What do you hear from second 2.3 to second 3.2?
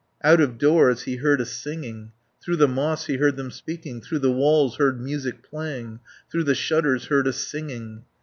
Through the moss he